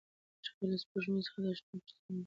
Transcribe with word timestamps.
شاعر 0.45 0.67
له 0.71 0.77
سپوږمۍ 0.81 1.21
څخه 1.27 1.37
د 1.43 1.45
اشنا 1.51 1.75
پوښتنه 1.81 2.01
کوي. 2.05 2.19